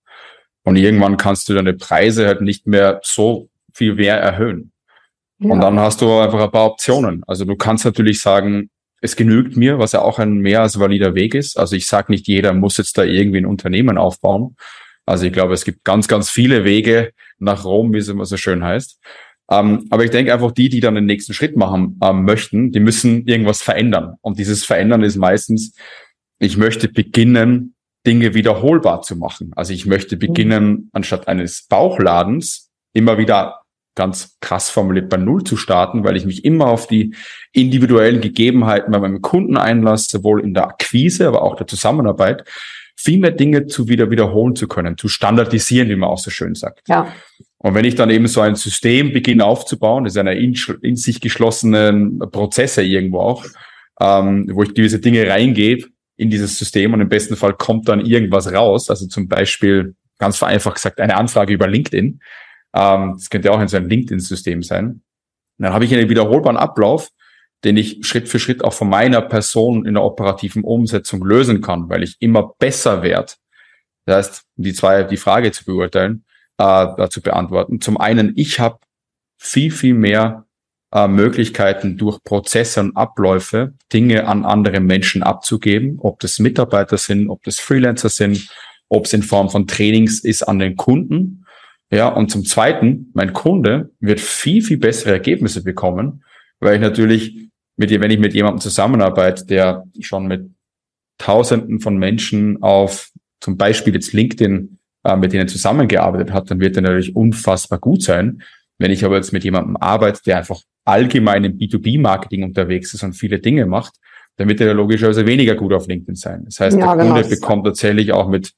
Und 0.65 0.77
irgendwann 0.77 1.17
kannst 1.17 1.49
du 1.49 1.55
deine 1.55 1.75
Preise 1.75 2.27
halt 2.27 2.43
nicht 2.43 2.67
mehr 2.67 3.01
so 3.03 3.49
viel 3.73 3.95
mehr 3.95 4.19
erhöhen. 4.19 4.73
Ja. 5.39 5.53
Und 5.53 5.61
dann 5.61 5.79
hast 5.79 6.01
du 6.01 6.19
einfach 6.19 6.43
ein 6.43 6.51
paar 6.51 6.67
Optionen. 6.67 7.23
Also 7.27 7.45
du 7.45 7.57
kannst 7.57 7.85
natürlich 7.85 8.21
sagen, 8.21 8.71
es 9.01 9.17
genügt 9.17 9.57
mir, 9.57 9.79
was 9.79 9.93
ja 9.93 10.03
auch 10.03 10.19
ein 10.19 10.39
mehr 10.39 10.63
als 10.63 10.79
valider 10.79 11.15
Weg 11.15 11.35
ist. 11.35 11.59
Also 11.59 11.77
ich 11.77 11.87
sage 11.87 12.11
nicht, 12.11 12.27
jeder 12.27 12.53
muss 12.53 12.79
jetzt 12.79 12.99
da 12.99 13.05
irgendwie 13.05 13.39
ein 13.39 13.47
Unternehmen 13.47 13.99
aufbauen. 13.99 14.57
Also 15.05 15.27
ich 15.27 15.33
glaube, 15.33 15.55
es 15.55 15.65
gibt 15.65 15.85
ganz, 15.85 16.09
ganz 16.09 16.31
viele 16.31 16.65
Wege 16.65 17.13
nach 17.39 17.65
Rom, 17.65 17.93
wie 17.93 17.99
es 17.99 18.09
immer 18.09 18.25
so 18.25 18.37
schön 18.37 18.65
heißt. 18.65 18.99
Ähm, 19.51 19.87
aber 19.91 20.05
ich 20.05 20.11
denke 20.11 20.33
einfach, 20.33 20.53
die, 20.53 20.69
die 20.69 20.81
dann 20.81 20.97
den 20.97 21.07
nächsten 21.07 21.33
Schritt 21.33 21.57
machen 21.57 21.99
ähm, 22.03 22.25
möchten, 22.25 22.73
die 22.73 22.81
müssen 22.81 23.27
irgendwas 23.27 23.63
verändern. 23.63 24.17
Und 24.21 24.39
dieses 24.39 24.65
Verändern 24.65 25.03
ist 25.03 25.17
meistens, 25.17 25.75
ich 26.39 26.57
möchte 26.57 26.89
beginnen, 26.89 27.75
Dinge 28.07 28.35
wiederholbar 28.35 29.03
zu 29.03 29.17
machen. 29.17 29.53
Also 29.57 29.73
ich 29.73 29.87
möchte 29.87 30.17
beginnen, 30.17 30.91
anstatt 30.93 31.29
eines 31.29 31.67
Bauchladens 31.67 32.71
immer 32.93 33.19
wieder 33.19 33.63
ganz 33.97 34.37
krass 34.41 34.69
formuliert 34.71 35.09
bei 35.09 35.17
Null 35.17 35.43
zu 35.43 35.57
starten, 35.57 36.05
weil 36.05 36.17
ich 36.17 36.27
mich 36.27 36.45
immer 36.45 36.67
auf 36.67 36.87
die 36.87 37.15
individuellen 37.53 38.21
Gegebenheiten 38.21 38.93
bei 38.93 39.01
meinem 39.01 39.23
Kunden 39.23 39.57
einlasse, 39.57 40.11
sowohl 40.11 40.43
in 40.43 40.55
der 40.55 40.69
Akquise, 40.69 41.27
aber 41.27 41.43
auch 41.43 41.57
der 41.57 41.67
Zusammenarbeit, 41.67 42.45
viel 42.95 43.19
mehr 43.19 43.31
Dinge 43.31 43.67
zu 43.67 43.89
wieder 43.89 44.11
wiederholen 44.11 44.55
zu 44.55 44.69
können, 44.69 44.97
zu 44.97 45.09
standardisieren, 45.09 45.89
wie 45.89 45.97
man 45.97 46.11
auch 46.11 46.19
so 46.19 46.31
schön 46.31 46.55
sagt. 46.55 46.89
Ja. 46.89 47.13
Und 47.59 47.75
wenn 47.75 47.85
ich 47.85 47.95
dann 47.95 48.11
eben 48.11 48.27
so 48.27 48.41
ein 48.41 48.55
System 48.55 49.13
beginne 49.13 49.45
aufzubauen, 49.45 50.05
das 50.05 50.15
ist 50.15 50.19
eine 50.19 50.35
in, 50.35 50.55
in 50.83 50.97
sich 50.97 51.21
geschlossenen 51.21 52.19
Prozesse 52.19 52.83
irgendwo 52.83 53.21
auch, 53.21 53.45
ähm, 54.01 54.49
wo 54.53 54.63
ich 54.63 54.75
gewisse 54.75 55.01
Dinge 55.01 55.27
reingebe 55.29 55.89
in 56.17 56.31
dieses 56.31 56.59
System 56.59 56.93
und 56.93 57.01
im 57.01 57.09
besten 57.09 57.37
Fall 57.37 57.55
kommt 57.55 57.89
dann 57.89 58.05
irgendwas 58.05 58.53
raus, 58.53 58.91
also 58.91 59.07
zum 59.07 59.29
Beispiel 59.29 59.95
ganz 60.19 60.37
vereinfacht 60.37 60.77
gesagt 60.77 61.01
eine 61.01 61.17
Anfrage 61.17 61.53
über 61.55 61.67
LinkedIn, 61.67 62.21
ähm, 62.75 63.15
das 63.17 63.31
könnte 63.31 63.51
auch 63.53 63.61
in 63.61 63.69
so 63.69 63.77
ein 63.77 63.89
LinkedIn-System 63.89 64.63
sein. 64.63 64.87
Und 64.87 65.65
dann 65.65 65.73
habe 65.73 65.87
ich 65.87 65.95
einen 65.95 66.11
wiederholbaren 66.11 66.59
Ablauf, 66.59 67.09
den 67.65 67.79
ich 67.79 68.07
Schritt 68.07 68.29
für 68.29 68.39
Schritt 68.39 68.63
auch 68.63 68.75
von 68.75 68.89
meiner 68.89 69.23
Person 69.23 69.87
in 69.87 69.95
der 69.95 70.03
operativen 70.03 70.63
Umsetzung 70.63 71.25
lösen 71.25 71.63
kann, 71.63 71.89
weil 71.89 72.03
ich 72.03 72.17
immer 72.21 72.55
besser 72.59 73.03
werde. 73.03 73.33
Das 74.05 74.17
heißt, 74.17 74.45
die 74.57 74.75
zwei, 74.75 75.03
die 75.05 75.17
Frage 75.17 75.51
zu 75.53 75.65
beurteilen, 75.65 76.26
äh, 76.59 77.09
zu 77.09 77.21
beantworten. 77.21 77.81
Zum 77.81 77.99
einen, 77.99 78.33
ich 78.37 78.61
habe 78.61 78.79
viel, 79.39 79.71
viel 79.71 79.95
mehr 79.95 80.47
äh, 80.93 81.09
Möglichkeiten 81.09 81.97
durch 81.97 82.23
Prozesse 82.23 82.81
und 82.81 82.97
Abläufe 82.97 83.75
Dinge 83.93 84.27
an 84.27 84.45
andere 84.45 84.81
Menschen 84.81 85.23
abzugeben, 85.23 85.99
ob 86.01 86.21
das 86.21 86.39
Mitarbeiter 86.39 86.99
sind, 86.99 87.29
ob 87.29 87.43
das 87.45 87.59
Freelancer 87.59 88.09
sind, 88.09 88.49
ob 88.89 89.07
es 89.07 89.13
in 89.13 89.23
Form 89.23 89.51
von 89.51 89.67
Trainings 89.67 90.21
ist 90.21 90.43
an 90.43 90.59
den 90.59 90.77
Kunden 90.77 91.47
ja, 91.91 92.09
und 92.09 92.31
zum 92.31 92.45
Zweiten, 92.45 93.11
mein 93.15 93.33
Kunde 93.33 93.91
wird 94.01 94.21
viel, 94.21 94.63
viel 94.63 94.79
bessere 94.79 95.13
Ergebnisse 95.13 95.63
bekommen, 95.63 96.25
weil 96.59 96.77
ich 96.77 96.81
natürlich 96.81 97.49
mit, 97.77 97.91
wenn 97.91 98.11
ich 98.11 98.19
mit 98.19 98.35
jemandem 98.35 98.61
zusammenarbeite, 98.61 99.47
der 99.47 99.85
schon 100.01 100.27
mit 100.27 100.51
Tausenden 101.19 101.81
von 101.81 101.97
Menschen 101.97 102.63
auf 102.63 103.11
zum 103.41 103.57
Beispiel 103.57 103.95
jetzt 103.95 104.13
LinkedIn 104.13 104.76
äh, 105.07 105.17
mit 105.17 105.33
denen 105.33 105.49
zusammengearbeitet 105.49 106.33
hat, 106.33 106.51
dann 106.51 106.61
wird 106.61 106.77
er 106.77 106.83
natürlich 106.83 107.15
unfassbar 107.15 107.79
gut 107.79 108.03
sein. 108.03 108.43
Wenn 108.79 108.91
ich 108.91 109.05
aber 109.05 109.17
jetzt 109.17 109.33
mit 109.33 109.45
jemandem 109.45 109.77
arbeite, 109.77 110.21
der 110.27 110.39
einfach 110.39 110.61
allgemein 110.85 111.45
im 111.45 111.59
B2B-Marketing 111.59 112.43
unterwegs 112.45 112.93
ist 112.95 113.03
und 113.03 113.15
viele 113.15 113.39
Dinge 113.39 113.67
macht, 113.67 113.95
dann 114.37 114.49
wird 114.49 114.61
er 114.61 114.75
logischerweise 114.75 115.27
weniger 115.27 115.55
gut 115.55 115.73
auf 115.73 115.87
LinkedIn 115.87 116.15
sein. 116.15 116.45
Das 116.45 116.61
heißt, 116.61 116.77
ja, 116.77 116.95
der 116.95 117.05
genau. 117.05 117.15
Kunde 117.15 117.29
bekommt 117.29 117.67
tatsächlich 117.67 118.13
auch 118.13 118.29
mit 118.29 118.53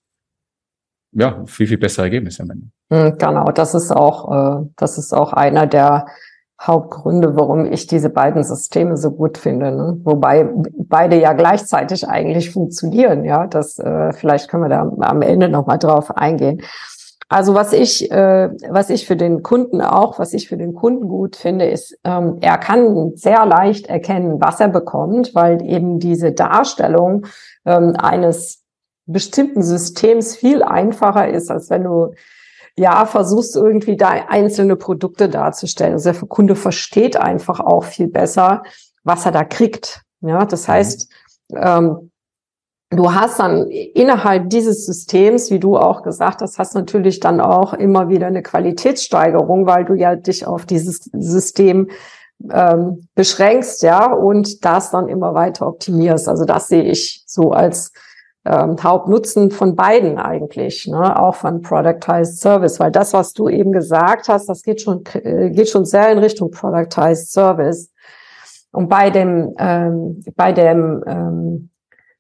ja, 1.12 1.45
viel, 1.47 1.67
viel 1.67 1.78
bessere 1.78 2.07
Ergebnisse 2.07 2.43
am 2.43 2.50
Ende. 2.50 2.67
Hm, 2.93 3.19
genau, 3.19 3.50
das 3.52 3.75
ist 3.75 3.90
auch, 3.90 4.62
äh, 4.62 4.67
das 4.76 4.99
ist 4.99 5.12
auch 5.12 5.33
einer 5.33 5.67
der 5.67 6.07
Hauptgründe, 6.61 7.37
warum 7.37 7.67
ich 7.67 7.87
diese 7.87 8.11
beiden 8.11 8.43
Systeme 8.43 8.97
so 8.97 9.12
gut 9.12 9.38
finde. 9.38 9.71
Ne? 9.71 10.00
Wobei 10.03 10.49
beide 10.77 11.19
ja 11.21 11.33
gleichzeitig 11.33 12.09
eigentlich 12.09 12.50
funktionieren. 12.50 13.25
Ja, 13.25 13.47
das 13.47 13.79
äh, 13.79 14.12
vielleicht 14.12 14.50
können 14.50 14.65
wir 14.65 14.69
da 14.69 14.91
am 15.00 15.23
Ende 15.23 15.49
noch 15.49 15.67
mal 15.67 15.79
drauf 15.79 16.17
eingehen. 16.17 16.62
Also 17.31 17.55
was 17.55 17.75
ich, 17.75 18.11
äh, 18.11 18.50
was 18.71 18.88
ich 18.88 19.07
für 19.07 19.17
den 19.17 19.43
Kunden 19.43 19.83
auch, 19.83 20.19
was 20.19 20.33
ich 20.33 20.49
für 20.49 20.57
den 20.57 20.75
Kunden 20.75 21.09
gut 21.09 21.37
finde, 21.37 21.67
ist, 21.67 21.97
ähm, 22.03 22.38
er 22.41 22.57
kann 22.57 23.12
sehr 23.17 23.45
leicht 23.45 23.87
erkennen, 23.87 24.41
was 24.41 24.61
er 24.61 24.69
bekommt, 24.69 25.35
weil 25.35 25.62
eben 25.62 25.99
diese 26.00 26.33
Darstellung 26.33 27.27
ähm, 27.67 27.95
eines 27.99 28.65
bestimmten 29.05 29.62
Systems 29.62 30.37
viel 30.37 30.62
einfacher 30.62 31.29
ist, 31.29 31.50
als 31.50 31.69
wenn 31.69 31.85
du 31.85 32.15
ja 32.78 33.04
versuchst 33.06 33.56
irgendwie 33.56 33.97
da 33.97 34.08
einzelne 34.28 34.76
Produkte 34.76 35.28
darzustellen. 35.28 35.94
Also 35.94 36.12
der 36.12 36.20
Kunde 36.28 36.54
versteht 36.54 37.16
einfach 37.16 37.61
auch 37.61 37.85
viel 37.85 38.08
besser, 38.08 38.62
was 39.04 39.26
er 39.26 39.32
da 39.32 39.44
kriegt. 39.44 40.02
Ja, 40.20 40.44
das 40.44 40.68
mhm. 40.68 40.73
heißt, 40.73 41.12
ähm, 41.54 42.11
du 42.90 43.12
hast 43.12 43.38
dann 43.38 43.68
innerhalb 43.68 44.50
dieses 44.50 44.87
Systems, 44.87 45.50
wie 45.50 45.58
du 45.58 45.76
auch 45.76 46.02
gesagt 46.02 46.40
hast, 46.40 46.58
hast 46.58 46.75
natürlich 46.75 47.20
dann 47.20 47.40
auch 47.40 47.75
immer 47.75 48.08
wieder 48.08 48.26
eine 48.26 48.42
Qualitätssteigerung, 48.42 49.66
weil 49.66 49.85
du 49.85 49.94
ja 49.94 50.16
dich 50.16 50.47
auf 50.47 50.64
dieses 50.64 51.11
System 51.12 51.90
ähm, 52.52 53.08
beschränkst, 53.14 53.82
ja, 53.82 54.12
und 54.12 54.64
das 54.64 54.90
dann 54.92 55.08
immer 55.08 55.35
weiter 55.35 55.66
optimierst. 55.66 56.28
Also 56.28 56.44
das 56.44 56.68
sehe 56.68 56.85
ich 56.85 57.25
so 57.26 57.50
als 57.50 57.92
ähm, 58.49 58.76
Hauptnutzen 58.83 59.50
von 59.50 59.76
beiden 59.76 60.19
eigentlich, 60.19 60.87
ne? 60.87 61.21
auch 61.21 61.35
von 61.35 61.61
Productized 61.61 62.40
Service, 62.40 62.81
weil 62.81 62.90
das, 62.90 63.12
was 63.12 63.35
du 63.35 63.49
eben 63.49 63.73
gesagt 63.73 64.28
hast, 64.28 64.49
das 64.49 64.62
geht 64.62 64.81
schon, 64.81 65.05
äh, 65.12 65.50
geht 65.50 65.69
schon 65.69 65.85
sehr 65.85 66.11
in 66.11 66.19
Richtung 66.19 66.50
Productized 66.50 67.31
Service. 67.31 67.93
Und 68.73 68.88
bei 68.88 69.11
dem, 69.11 69.55
ähm, 69.59 70.25
bei 70.35 70.52
dem 70.52 71.05
ähm, 71.07 71.71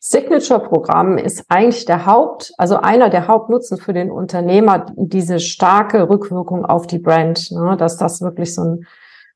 Signature-Programm 0.00 1.16
ist 1.16 1.44
eigentlich 1.48 1.86
der 1.86 2.04
Haupt, 2.04 2.52
also 2.58 2.76
einer 2.76 3.08
der 3.08 3.26
Hauptnutzen 3.26 3.78
für 3.78 3.94
den 3.94 4.10
Unternehmer 4.10 4.86
diese 4.96 5.40
starke 5.40 6.10
Rückwirkung 6.10 6.66
auf 6.66 6.86
die 6.86 6.98
Brand, 6.98 7.50
ne? 7.52 7.76
dass 7.78 7.96
das 7.96 8.20
wirklich 8.20 8.54
so 8.54 8.62
ein 8.62 8.86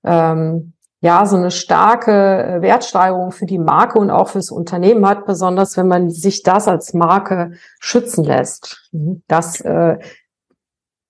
ähm, 0.05 0.75
ja, 1.03 1.27
so 1.27 1.37
eine 1.37 1.51
starke 1.51 2.13
äh, 2.13 2.63
Wertsteigerung 2.63 3.33
für 3.33 3.45
die 3.45 3.59
Marke 3.59 3.99
und 3.99 4.11
auch 4.11 4.29
fürs 4.29 4.53
Unternehmen 4.53 5.07
hat, 5.07 5.27
besonders 5.27 5.77
wenn 5.77 5.89
man 5.89 6.11
sich 6.11 6.45
das 6.45 6.69
als 6.69 6.95
Marke 6.95 7.55
schützen 7.81 8.25
lässt. 8.25 8.89
Mhm. 8.93 9.23
Das, 9.27 9.61
äh, 9.61 9.99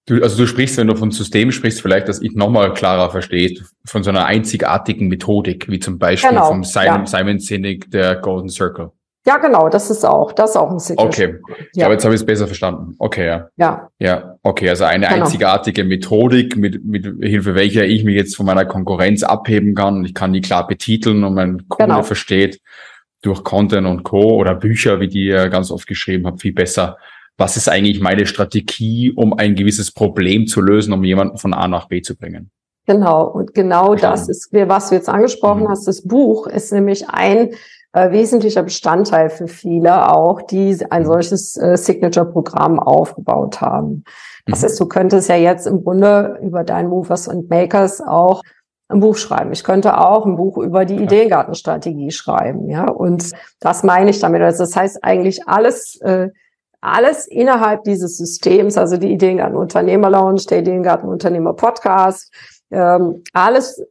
Du, 0.07 0.21
also 0.21 0.37
du 0.37 0.49
sprichst, 0.49 0.77
wenn 0.79 0.89
du 0.89 0.97
von 0.97 1.13
System 1.13 1.53
sprichst, 1.53 1.81
vielleicht, 1.81 2.09
dass 2.09 2.21
ich 2.21 2.33
nochmal 2.33 2.75
klarer 2.75 3.11
verstehe, 3.11 3.57
von 3.85 4.03
so 4.03 4.11
einer 4.11 4.25
einzigartigen 4.27 5.07
Methodik, 5.07 5.69
wie 5.69 5.79
zum 5.79 6.01
Beispiel 6.01 6.31
genau, 6.31 6.49
vom 6.49 6.65
Simon, 6.65 7.05
ja. 7.05 7.07
Simon 7.07 7.39
Sinek, 7.39 7.89
der 7.89 8.17
Golden 8.17 8.49
Circle. 8.49 8.91
Ja, 9.25 9.39
genau, 9.39 9.69
das 9.69 9.89
ist 9.89 10.05
auch, 10.05 10.33
das 10.33 10.51
ist 10.51 10.57
auch 10.57 10.71
ein 10.71 10.81
Signature. 10.81 11.09
Okay, 11.09 11.39
ich 11.49 11.77
ja. 11.77 11.83
glaube, 11.83 11.95
jetzt 11.95 12.05
habe 12.05 12.15
ich 12.15 12.21
es 12.21 12.27
besser 12.27 12.47
verstanden. 12.47 12.97
Okay, 12.99 13.27
ja. 13.27 13.49
Ja. 13.57 13.89
Ja, 14.01 14.37
okay, 14.43 14.69
also 14.69 14.85
eine 14.85 15.07
genau. 15.07 15.25
einzigartige 15.25 15.85
Methodik, 15.85 16.57
mit, 16.57 16.85
mit 16.85 17.05
Hilfe 17.21 17.55
welcher 17.55 17.85
ich 17.85 18.03
mich 18.03 18.17
jetzt 18.17 18.35
von 18.35 18.47
meiner 18.47 18.65
Konkurrenz 18.65 19.23
abheben 19.23 19.77
kann. 19.77 20.05
Ich 20.05 20.15
kann 20.15 20.33
die 20.33 20.41
klar 20.41 20.67
betiteln 20.67 21.23
und 21.23 21.35
mein 21.35 21.69
Kunde 21.69 21.93
genau. 21.93 22.03
versteht 22.03 22.61
durch 23.23 23.45
Content 23.45 23.87
und 23.87 24.03
Co. 24.03 24.35
oder 24.35 24.57
Bücher, 24.57 24.99
wie 24.99 25.09
die 25.09 25.27
ihr 25.27 25.49
ganz 25.49 25.71
oft 25.71 25.87
geschrieben 25.87 26.27
habt, 26.27 26.41
viel 26.43 26.53
besser. 26.53 26.97
Was 27.37 27.57
ist 27.57 27.69
eigentlich 27.69 28.01
meine 28.01 28.27
Strategie, 28.27 29.13
um 29.15 29.33
ein 29.35 29.55
gewisses 29.55 29.93
Problem 29.93 30.49
zu 30.49 30.61
lösen, 30.61 30.93
um 30.93 31.05
jemanden 31.05 31.39
von 31.39 31.55
A 31.55 31.69
nach 31.69 31.87
B 31.87 32.03
zu 32.03 32.17
bringen? 32.17 32.51
Genau, 32.87 33.29
und 33.29 33.55
genau 33.55 33.95
das 33.95 34.29
ist, 34.29 34.53
was 34.53 34.89
du 34.89 34.97
jetzt 34.97 35.09
angesprochen 35.09 35.63
mhm. 35.63 35.69
hast. 35.69 35.87
Das 35.87 36.03
Buch 36.03 36.49
ist 36.49 36.73
nämlich 36.73 37.09
ein 37.09 37.51
wesentlicher 37.93 38.63
Bestandteil 38.63 39.29
für 39.29 39.49
viele 39.49 40.11
auch, 40.11 40.43
die 40.43 40.77
ein 40.91 41.03
mhm. 41.03 41.07
solches 41.07 41.57
äh, 41.57 41.77
Signature-Programm 41.77 42.79
aufgebaut 42.79 43.61
haben. 43.61 44.05
Das 44.47 44.61
mhm. 44.61 44.65
heißt, 44.65 44.81
du 44.81 44.87
könntest 44.87 45.29
ja 45.29 45.37
jetzt 45.37 45.67
im 45.67 45.85
Grunde 45.85 46.39
über 46.43 46.65
dein 46.65 46.89
Movers 46.89 47.29
und 47.29 47.51
Makers 47.51 48.01
auch 48.01 48.43
ein 48.89 49.01
Buch 49.01 49.17
schreiben. 49.17 49.53
Ich 49.53 49.65
könnte 49.65 49.99
auch 49.99 50.27
ein 50.27 50.37
Buch 50.37 50.59
über 50.59 50.85
die 50.85 50.97
Ideengartenstrategie 50.97 52.11
schreiben, 52.11 52.69
ja. 52.69 52.89
Und 52.89 53.31
das 53.61 53.83
meine 53.83 54.11
ich 54.11 54.21
damit. 54.21 54.43
Also 54.43 54.65
das 54.65 54.77
heißt 54.77 55.03
eigentlich 55.03 55.49
alles, 55.49 56.01
äh, 56.01 56.29
alles 56.81 57.27
innerhalb 57.27 57.85
dieses 57.85 58.17
Systems, 58.17 58.77
also 58.77 58.97
die 58.97 59.13
Ideengarten 59.13 59.57
Unternehmer 59.57 60.11
Lounge, 60.11 60.43
der 60.49 60.61
Ideengarten 60.61 61.09
Unternehmer 61.09 61.55
Podcast, 61.55 62.33
ähm, 62.71 63.23
alles 63.33 63.85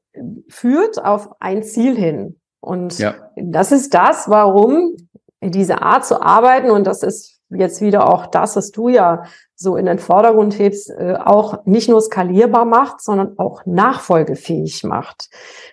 führt 0.50 1.04
auf 1.04 1.30
ein 1.40 1.64
Ziel 1.64 1.96
hin. 1.96 2.41
Und 2.62 3.00
ja. 3.00 3.16
das 3.36 3.72
ist 3.72 3.94
das, 3.94 4.30
warum 4.30 4.96
diese 5.42 5.82
Art 5.82 6.06
zu 6.06 6.22
arbeiten, 6.22 6.72
und 6.72 6.86
das 6.86 7.04
ist 7.04 7.40
jetzt 7.50 7.82
wieder 7.82 8.08
auch 8.08 8.28
das, 8.28 8.56
was 8.56 8.72
du 8.72 8.88
ja 8.88 9.24
so 9.56 9.76
in 9.76 9.86
den 9.86 10.00
Vordergrund 10.00 10.58
hebst, 10.58 10.90
äh, 10.92 11.16
auch 11.16 11.66
nicht 11.66 11.90
nur 11.90 12.02
skalierbar 12.02 12.66
macht, 12.66 13.02
sondern 13.02 13.38
auch 13.38 13.66
nachfolgefähig 13.66 14.84
macht. 14.84 15.30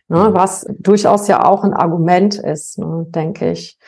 Ne, 0.08 0.30
mhm. 0.30 0.34
was 0.34 0.66
durchaus 0.78 1.28
ja 1.28 1.44
auch 1.44 1.64
ein 1.64 1.74
Argument 1.74 2.34
ist, 2.34 2.78
ne, 2.78 3.06
denke 3.08 3.50
ich 3.50 3.78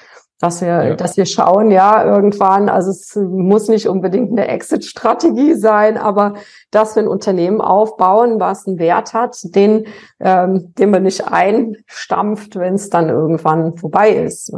dass 0.40 0.62
wir, 0.62 0.68
ja. 0.68 0.94
dass 0.96 1.18
wir 1.18 1.26
schauen, 1.26 1.70
ja, 1.70 2.02
irgendwann, 2.02 2.70
also 2.70 2.90
es 2.90 3.14
muss 3.14 3.68
nicht 3.68 3.86
unbedingt 3.86 4.32
eine 4.32 4.48
Exit-Strategie 4.48 5.54
sein, 5.54 5.98
aber 5.98 6.34
dass 6.70 6.96
wir 6.96 7.02
ein 7.02 7.08
Unternehmen 7.08 7.60
aufbauen, 7.60 8.40
was 8.40 8.66
einen 8.66 8.78
Wert 8.78 9.12
hat, 9.12 9.36
den, 9.54 9.86
ähm, 10.18 10.74
den 10.76 10.90
man 10.90 11.02
nicht 11.02 11.28
einstampft, 11.28 12.56
wenn 12.56 12.74
es 12.74 12.88
dann 12.88 13.10
irgendwann 13.10 13.76
vorbei 13.76 14.12
ist. 14.12 14.50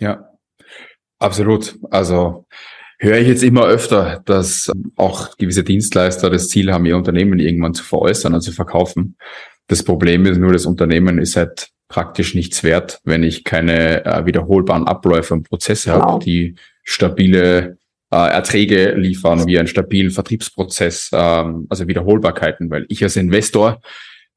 Ja, 0.00 0.28
absolut. 1.18 1.78
Also 1.90 2.44
höre 2.98 3.16
ich 3.16 3.28
jetzt 3.28 3.42
immer 3.42 3.64
öfter, 3.64 4.20
dass 4.26 4.70
auch 4.96 5.34
gewisse 5.38 5.64
Dienstleister 5.64 6.28
das 6.28 6.48
Ziel 6.48 6.70
haben, 6.74 6.84
ihr 6.84 6.96
Unternehmen 6.96 7.38
irgendwann 7.38 7.72
zu 7.72 7.84
veräußern 7.84 8.34
und 8.34 8.42
zu 8.42 8.52
verkaufen. 8.52 9.16
Das 9.66 9.82
Problem 9.82 10.26
ist 10.26 10.36
nur, 10.36 10.52
das 10.52 10.66
Unternehmen 10.66 11.18
ist 11.18 11.36
halt 11.36 11.70
praktisch 11.90 12.34
nichts 12.34 12.62
wert, 12.64 13.00
wenn 13.04 13.22
ich 13.22 13.44
keine 13.44 14.06
äh, 14.06 14.24
wiederholbaren 14.24 14.86
Abläufe 14.86 15.34
und 15.34 15.48
Prozesse 15.48 15.90
genau. 15.90 16.02
habe, 16.02 16.24
die 16.24 16.54
stabile 16.84 17.76
äh, 18.10 18.16
Erträge 18.16 18.94
liefern, 18.94 19.46
wie 19.46 19.58
einen 19.58 19.68
stabilen 19.68 20.12
Vertriebsprozess, 20.12 21.10
ähm, 21.12 21.66
also 21.68 21.88
Wiederholbarkeiten, 21.88 22.70
weil 22.70 22.86
ich 22.88 23.02
als 23.02 23.16
Investor, 23.16 23.80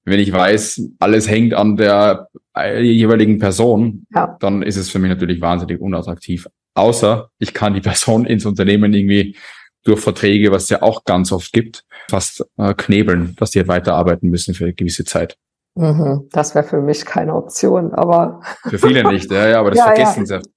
wenn 0.04 0.20
ich 0.20 0.34
weiß, 0.34 0.90
alles 1.00 1.30
hängt 1.30 1.54
an 1.54 1.78
der 1.78 2.28
äh, 2.58 2.82
jeweiligen 2.82 3.38
Person, 3.38 4.08
ja. 4.14 4.36
dann 4.40 4.64
ist 4.64 4.76
es 4.76 4.90
für 4.90 5.00
mich 5.00 5.10
natürlich 5.10 5.40
wahnsinnig 5.40 5.80
unattraktiv. 5.80 6.48
Außer 6.74 7.30
ich 7.38 7.54
kann 7.54 7.76
die 7.76 7.82
Person 7.82 8.26
ins 8.28 8.48
Unternehmen 8.48 8.94
irgendwie 8.94 9.38
durch 9.84 10.00
Verträge, 10.00 10.52
was 10.52 10.64
es 10.64 10.70
ja 10.70 10.82
auch 10.82 11.04
ganz 11.04 11.32
oft 11.32 11.54
gibt, 11.54 11.86
fast 12.10 12.44
äh, 12.58 12.74
knebeln, 12.74 13.36
dass 13.38 13.52
die 13.52 13.60
halt 13.60 13.68
weiterarbeiten 13.68 14.30
müssen 14.30 14.56
für 14.56 14.64
eine 14.64 14.74
gewisse 14.74 15.04
Zeit. 15.04 15.38
Mhm, 15.76 16.30
das 16.32 16.54
wäre 16.54 16.66
für 16.66 16.82
mich 16.82 17.06
keine 17.06 17.34
Option, 17.34 17.94
aber. 17.94 18.42
Für 18.64 18.78
viele 18.78 19.04
nicht, 19.12 19.32
ja, 19.32 19.48
ja, 19.48 19.60
aber 19.60 19.72
das 19.72 19.80
ja, 19.80 19.86
vergessen 19.86 20.26
ja. 20.26 20.40
sie. 20.40 20.50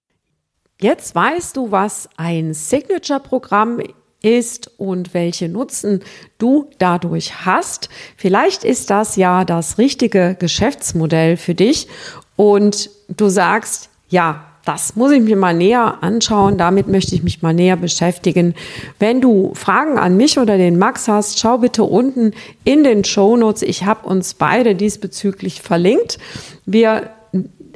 Jetzt 0.79 1.15
weißt 1.15 1.57
du, 1.57 1.71
was 1.71 2.09
ein 2.19 2.53
Signature-Programm 2.53 3.81
ist 4.23 4.71
und 4.79 5.15
welche 5.15 5.49
Nutzen 5.49 6.03
du 6.37 6.69
dadurch 6.79 7.47
hast. 7.47 7.89
Vielleicht 8.17 8.65
ist 8.65 8.91
das 8.91 9.17
ja 9.17 9.45
das 9.45 9.79
richtige 9.79 10.37
Geschäftsmodell 10.39 11.37
für 11.37 11.55
dich 11.55 11.89
und 12.35 12.91
du 13.09 13.29
sagst, 13.29 13.89
ja, 14.09 14.45
das 14.67 14.97
muss 14.97 15.13
ich 15.13 15.23
mir 15.23 15.37
mal 15.37 15.55
näher 15.55 15.99
anschauen. 16.03 16.59
Damit 16.59 16.89
möchte 16.89 17.15
ich 17.15 17.23
mich 17.23 17.41
mal 17.41 17.55
näher 17.55 17.77
beschäftigen. 17.77 18.55
Wenn 18.99 19.21
du 19.21 19.53
Fragen 19.55 19.97
an 19.97 20.17
mich 20.17 20.39
oder 20.39 20.59
den 20.59 20.77
Max 20.79 21.07
hast, 21.07 21.39
schau 21.39 21.59
bitte 21.59 21.85
unten 21.85 22.33
in 22.65 22.83
den 22.83 23.05
Show 23.05 23.37
Notes. 23.37 23.63
Ich 23.63 23.85
habe 23.85 24.09
uns 24.09 24.35
beide 24.35 24.75
diesbezüglich 24.75 25.63
verlinkt. 25.63 26.19
Wir 26.67 27.11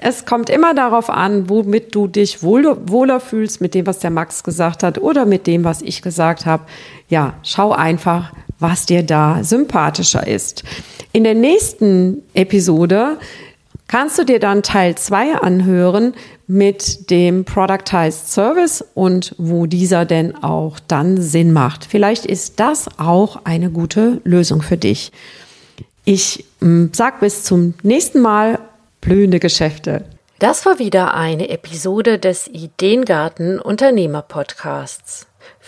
es 0.03 0.25
kommt 0.25 0.49
immer 0.49 0.73
darauf 0.75 1.11
an, 1.11 1.51
womit 1.51 1.95
du 1.95 2.07
dich 2.07 2.43
wohl, 2.43 2.77
wohler 2.87 3.21
fühlst, 3.21 3.61
mit 3.61 3.75
dem, 3.75 3.87
was 3.87 3.99
der 3.99 4.11
Max 4.11 4.43
gesagt 4.43 4.83
hat 4.83 4.99
oder 4.99 5.27
mit 5.27 5.47
dem, 5.47 5.63
was 5.63 5.83
ich 5.83 6.01
gesagt 6.01 6.47
habe. 6.47 6.65
Ja, 7.09 7.35
schau 7.43 7.73
einfach, 7.73 8.33
was 8.59 8.87
dir 8.87 9.03
da 9.03 9.45
sympathischer 9.45 10.27
ist. 10.27 10.65
In 11.13 11.25
der 11.25 11.35
nächsten 11.35 12.23
Episode 12.33 13.19
kannst 13.89 14.19
du 14.19 14.25
dir 14.25 14.39
dann 14.39 14.63
Teil 14.63 14.95
2 14.95 15.35
anhören 15.37 16.15
mit 16.51 17.11
dem 17.11 17.45
Productized 17.45 18.33
Service 18.33 18.85
und 18.95 19.37
wo 19.39 19.67
dieser 19.67 20.05
denn 20.05 20.35
auch 20.43 20.81
dann 20.81 21.23
Sinn 21.23 21.53
macht. 21.53 21.85
Vielleicht 21.85 22.27
ist 22.27 22.59
das 22.59 22.89
auch 22.99 23.45
eine 23.45 23.71
gute 23.71 24.21
Lösung 24.25 24.61
für 24.61 24.77
dich. 24.77 25.13
Ich 26.05 26.45
mm, 26.59 26.87
sag 26.93 27.21
bis 27.21 27.45
zum 27.45 27.75
nächsten 27.85 28.21
Mal 28.21 28.59
blühende 29.01 29.39
Geschäfte. 29.39 30.05
Das 30.41 30.67
war 30.67 30.81
wieder 30.81 31.15
eine 31.15 31.51
Episode 31.51 32.19
des 32.19 32.49
Ideengarten 32.49 33.61
Unternehmer 33.61 34.23
Podcasts. 34.23 35.30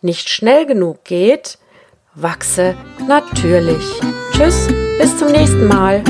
nicht 0.00 0.28
schnell 0.28 0.66
genug 0.66 1.04
geht, 1.04 1.58
wachse 2.14 2.76
natürlich. 3.06 3.84
Tschüss, 4.32 4.68
bis 4.98 5.16
zum 5.18 5.28
nächsten 5.32 5.66
Mal. 5.66 6.02